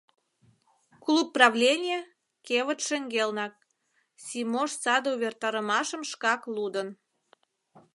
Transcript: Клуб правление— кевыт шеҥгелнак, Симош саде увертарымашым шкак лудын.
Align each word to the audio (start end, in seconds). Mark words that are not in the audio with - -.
Клуб 1.03 1.27
правление— 1.35 1.99
кевыт 2.45 2.79
шеҥгелнак, 2.87 3.53
Симош 4.25 4.71
саде 4.83 5.09
увертарымашым 5.15 6.01
шкак 6.11 6.41
лудын. 6.55 6.87